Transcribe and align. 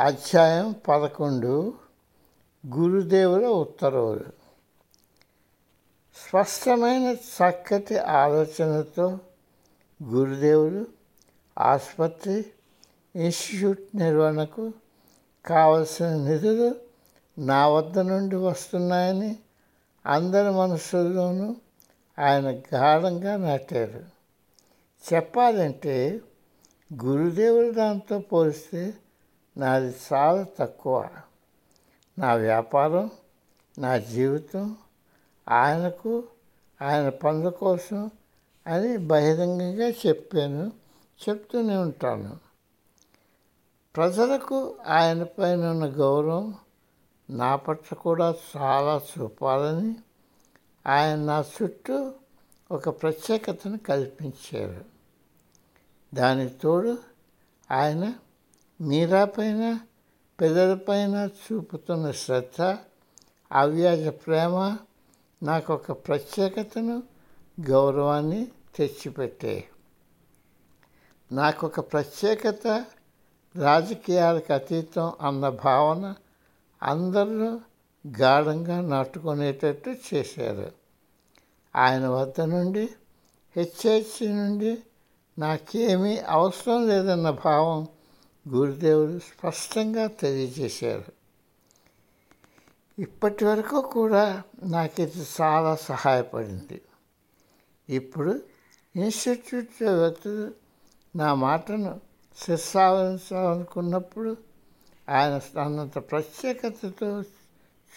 అధ్యాయం 0.00 0.74
పదకొండు. 0.88 1.74
గురుదేవుల 2.66 3.46
ఉత్తర్వులు. 3.46 4.24
స్పష్టమైన 6.28 7.02
చక్కటి 7.12 7.98
ఆలోచనతో 7.98 9.18
గురుదేవులు 10.04 10.86
ఆసుపత్రి 11.58 12.46
ఇన్స్టిట్యూట్ 13.16 13.78
నిర్వహణకు 13.94 14.72
కావలసిన 15.46 16.06
నిధులు 16.06 16.74
నా 17.40 17.68
వద్ద 17.68 17.98
నుండి 17.98 18.36
వస్తున్నాయని 18.36 19.38
అందరి 20.06 20.50
మనసుల్లోనూ 20.50 21.56
ఆయన 22.18 22.58
గాఢంగా 22.74 23.36
నాటారు. 23.36 24.04
చెప్పాలంటే 25.14 26.20
గురుదేవుడు 27.04 27.70
దాంతో 27.70 28.18
పోలిస్తే 28.18 28.94
నాది 29.56 29.96
చాలా 30.12 30.46
తక్కువ. 30.58 31.08
నా 32.18 32.34
వ్యాపారం 32.34 33.10
నా 33.78 33.98
జీవితం 33.98 34.76
ఆయనకు 35.48 36.24
ఆయన 36.82 37.08
పనుల 37.08 37.48
కోసం 37.48 38.10
అని 38.66 38.96
బహిరంగంగా 38.96 39.88
చెప్పాను 39.88 40.72
చెప్తూనే 41.28 41.76
ఉంటాను. 41.76 42.38
ప్రజలకు 43.96 44.76
ఆయన 44.86 45.22
పైన 45.22 45.64
ఉన్న 45.64 45.84
గౌరవం 45.84 46.54
నా 47.30 47.56
పట్ల 47.56 47.96
కూడా 47.96 48.34
చాలా 48.56 49.00
చూపాలని 49.18 49.96
ఆయన 50.86 51.18
నా 51.18 51.44
చుట్టూ 51.62 52.12
ఒక 52.70 52.88
ప్రత్యేకతను 52.88 53.78
కల్పించారు. 53.78 54.84
దానికి 56.14 56.54
తోడు 56.54 56.98
ఆయన 57.70 58.14
మీరాపైన 58.80 59.78
పిల్లలపైన 60.40 61.28
చూపుతున్న 61.38 62.10
శ్రద్ధ 62.10 62.76
అవ్యాజ 63.52 64.06
ప్రేమ 64.06 64.78
నాకు 65.42 65.74
ఒక 65.74 65.92
ప్రత్యేకతను 65.92 67.02
గౌరవాన్ని 67.70 68.48
తెచ్చిపెట్టాయి 68.74 69.64
నాకు 71.32 71.66
ఒక 71.66 71.80
ప్రత్యేకత 71.80 72.84
రాజకీయాలకు 73.56 74.52
అతీతం 74.52 75.12
అన్న 75.20 75.48
భావన 75.48 76.14
అందరూ 76.82 77.60
గాఢంగా 78.20 78.80
నాటుకునేటట్టు 78.80 79.94
చేశారు. 80.14 80.72
ఆయన 81.76 82.08
వద్ద 82.08 82.40
నుండి 82.40 82.88
హెచ్హెచ్సి 83.56 84.28
నుండి 84.28 84.78
నాకేమీ 85.38 86.18
అవసరం 86.18 86.88
లేదన్న 86.88 87.30
భావం 87.30 87.88
గురుదేవుడు 88.52 89.18
స్పష్టంగా 89.18 90.06
తెలియజేశారు. 90.06 91.12
ఇప్పటి 92.98 93.44
వరకు 93.44 93.80
కూడా 93.80 94.42
నాకు 94.62 95.02
ఇది 95.02 95.24
చాలా 95.40 95.76
సహాయపడింది. 95.76 96.82
ఇప్పుడు 97.88 98.42
ఇన్స్టిట్యూట్ 98.96 99.82
వ్యక్తులు 99.82 100.54
నా 101.18 101.34
మాటను 101.34 102.00
శిస్సావించాలనుకున్నప్పుడు 102.36 104.36
ఆయన 105.08 105.60
అన్నంత 105.60 105.98
ప్రత్యేకతతో 105.98 107.24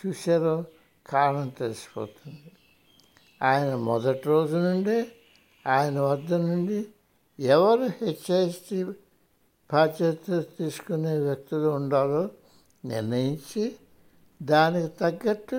చూశారో 0.05 0.65
కారణం 1.07 1.49
తెలిసిపోతుంది. 1.49 2.51
ఆయన 3.41 3.75
మొదటి 3.75 4.21
రోజు 4.25 4.57
నుండే 4.57 5.11
ఆయన 5.67 5.99
వద్ద 5.99 6.33
నుండి 6.33 6.85
ఎవరు 7.39 8.05
హెచ్ఐస్టీ 8.05 8.85
బాధ్యత 9.71 10.41
తీసుకునే 10.59 11.17
వ్యక్తులు 11.17 11.67
ఉండాలో 11.67 12.29
నిర్ణయించి 12.85 13.75
దానికి 14.41 14.87
తగ్గట్టు 14.87 15.55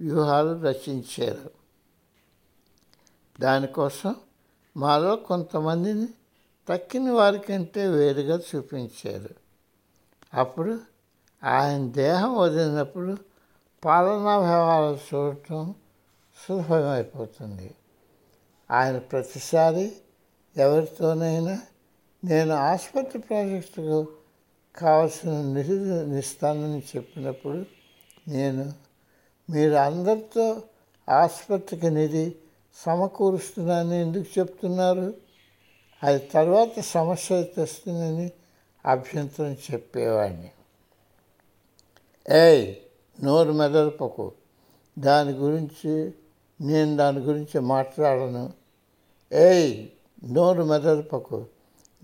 వ్యూహాలు 0.00 0.60
రచించారు. 0.60 1.50
దానికోసం 3.40 4.16
మాలో 4.76 5.16
కొంతమందిని 5.16 6.08
తక్కిన 6.68 7.10
వారికంటే 7.10 7.88
వేరుగా 7.88 8.40
చూపించారు. 8.54 9.34
అప్పుడు 10.34 10.80
ఆయన 11.44 11.88
దేహం 11.88 12.36
వదిలినప్పుడు 12.36 13.16
పాలనా 13.84 14.38
వ్యవహారాలు 14.38 15.16
చూడటం 15.16 15.74
సులభమైపోతుంది. 16.48 17.74
ఆయన 18.70 18.98
ప్రతిసారి 18.98 19.96
ఎవరితోనైనా 20.56 21.60
నేను 22.24 22.54
ఆసుపత్రి 22.54 23.22
ప్రాజెక్టుకు 23.22 24.08
కావలసిన 24.76 25.30
నిధులు 25.30 26.16
ఇస్తానని 26.16 26.82
చెప్పినప్పుడు 26.96 27.64
నేను 28.28 28.72
మీరు 29.50 29.72
అందరితో 29.72 30.62
ఆసుపత్రికి 31.08 31.90
నిధి 31.90 32.32
సమకూరుస్తున్నానని 32.74 34.00
ఎందుకు 34.00 34.38
చెప్తున్నారు? 34.38 35.14
అది 36.02 36.18
తర్వాత 36.18 36.80
సమస్య 36.80 37.42
తెస్తుందని 37.42 38.30
అభ్యంతరం 38.86 39.56
చెప్పేవాడిని. 39.72 40.50
ఏయ్ 42.30 42.74
నోరు 43.24 43.52
మెదలుపకు 43.52 44.32
దాని 44.98 45.32
గురించి 45.32 46.12
నేను 46.60 46.96
దాని 46.96 47.18
గురించి 47.18 47.60
మాట్లాడను. 47.60 48.52
ఏయ్ 49.32 49.86
నోరు 50.24 50.62
మెదలుపకు 50.62 51.46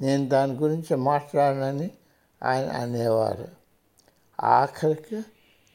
నేను 0.01 0.29
దాని 0.29 0.53
గురించి 0.53 0.97
మాట్లాడనని 0.97 1.91
ఆయన 2.43 2.71
అనేవారు. 2.71 3.49
ఆఖరికి 4.41 5.23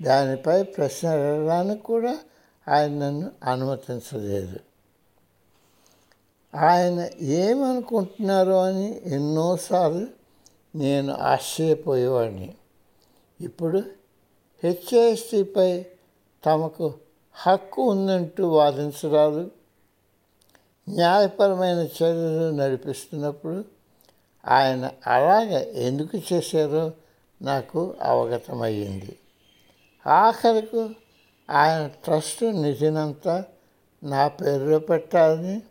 దానిపై 0.03 0.63
ప్రశ్న 0.63 1.07
అడగడానికి 1.07 1.83
కూడా 1.83 2.19
ఆయన 2.67 2.91
నన్ను 2.91 3.31
అనుమతించలేదు. 3.43 4.59
ఆయన 6.55 7.09
ఏమనుకుంటున్నారో 7.21 8.63
అని 8.63 9.01
ఎన్నోసార్లు 9.05 10.07
నేను 10.75 11.13
ఆశ్చర్యపోయేవాడిని. 11.13 12.55
ఇప్పుడు 13.41 13.83
హెచ్ఏఎస్టీపై 14.63 15.85
తమకు 16.45 16.93
హక్కు 17.33 17.81
ఉందంటూ 17.81 18.47
వాదించడాలు 18.47 19.51
న్యాయపరమైన 20.89 21.77
చర్యలు 21.77 22.51
నడిపిస్తున్నప్పుడు 22.55 23.80
ఆయన 24.47 24.91
అలాగ 25.07 25.59
ఎందుకు 25.61 26.33
చేశారో 26.33 26.91
నాకు 27.41 27.95
అవగతమయ్యింది. 28.01 29.19
ఆఖరకు 30.07 30.89
ఆయన 31.49 31.87
ట్రస్ట్ 31.87 32.43
నిధినంతా 32.43 33.43
నా 34.03 34.27
పేరులో 34.27 34.79
పెట్టాలని 34.79 35.61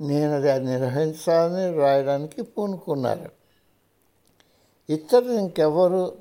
నేను 0.00 0.32
అది 0.32 0.64
నిర్వహించాలని 0.64 1.78
రాయడానికి 1.78 2.42
పూనుకున్నారు. 2.42 3.30
ఇతరులు 4.90 5.32
ఇంకెవరు 5.32 6.16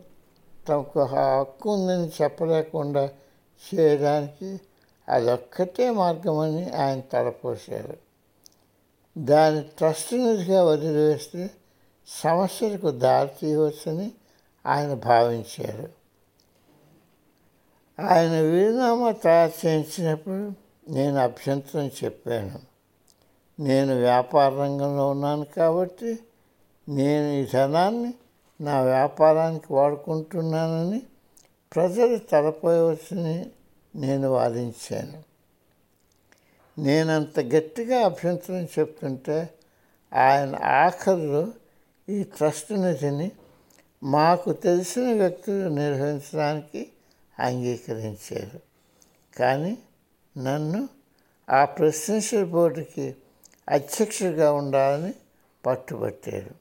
తమకు 0.68 1.00
హక్కు 1.00 1.74
ఉందని 1.74 2.24
చెప్పలేకుండా 2.24 3.10
చేయడానికి 3.74 4.60
అదొక్కటే 5.10 5.92
మార్గమని 5.92 6.72
ఆయన 6.72 7.00
తలపోశారు. 7.00 7.98
దాని 9.18 9.62
ట్రస్ట్ 9.62 10.14
నిధిగా 10.14 10.64
వదిలివేస్తే 10.64 11.50
సమస్యలకు 12.08 12.92
దారి 12.92 13.30
తీయవచ్చని 13.42 14.12
ఆయన 14.66 14.94
భావించారు. 14.94 15.90
ఆయన 18.02 18.42
వీరునామా 18.42 19.12
తయారు 19.12 19.68
చేయించినప్పుడు 19.68 20.52
నేను 20.92 21.16
అభ్యంతరం 21.16 21.92
చెప్పాను. 22.04 22.60
నేను 23.62 24.00
వ్యాపార 24.00 24.52
రంగంలో 24.52 25.10
ఉన్నాను 25.10 25.46
కాబట్టి 25.46 26.20
నేను 26.90 27.34
ఈ 27.34 27.46
ధనాన్ని 27.54 28.14
నా 28.62 28.82
వ్యాపారానికి 28.82 29.74
వాడుకుంటున్నానని 29.74 31.02
ప్రజలు 31.76 32.18
తలపోయవచ్చని 32.18 33.50
నేను 33.96 34.30
వాదించాను. 34.30 35.24
నేనంత 36.82 37.40
గట్టిగా 37.40 38.00
అభ్యంతరం 38.00 38.66
చెప్తుంటే 38.80 39.50
ఆయన 40.14 40.56
ఆఖరిలో 40.64 41.48
ఈ 42.10 42.24
ట్రస్ట్ 42.24 42.72
నిధిని 42.72 43.32
మాకు 44.04 44.54
తెలిసిన 44.54 45.14
వ్యక్తులు 45.14 45.70
నిర్వహించడానికి 45.70 46.90
అంగీకరించారు. 47.40 48.60
కానీ 49.38 49.78
నన్ను 50.38 50.90
ఆ 51.50 51.66
ప్రెసిడెన్షియల్ 51.66 52.46
బోర్డుకి 52.46 53.16
అధ్యక్షుడిగా 53.70 54.52
ఉండాలని 54.52 55.14
పట్టుబట్టారు. 55.66 56.52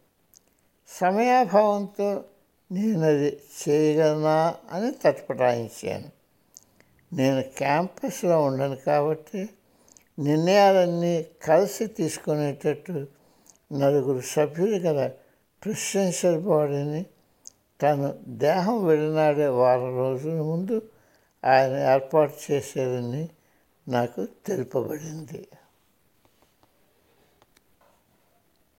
సమయాభావంతో 0.88 2.24
నేను 2.72 3.00
అది 3.00 3.40
చేయగలనా 3.68 4.54
అని 4.72 4.92
తటపటాయించాను. 4.92 6.08
నేను 7.12 7.42
క్యాంపస్లో 7.42 8.42
ఉండను 8.42 8.76
కాబట్టి 8.76 9.48
నిర్ణయాలన్నీ 10.18 11.26
కలిసి 11.44 11.86
తీసుకునేటట్టు 11.86 13.06
నలుగురు 13.72 14.20
సభ్యులు 14.20 14.76
గల 14.76 15.10
ప్రెసిడెన్షియల్ 15.62 16.40
బాడీని 16.40 17.02
తను 17.80 18.08
దేహం 18.26 18.76
వెళ్ళినాడే 18.86 19.48
వారం 19.54 19.96
రోజుల 19.96 20.38
ముందు 20.42 20.76
ఆయన 21.44 21.74
ఏర్పాటు 21.92 22.36
చేసేదని 22.46 23.24
నాకు 23.86 24.22
తెలుపబడింది 24.46 25.40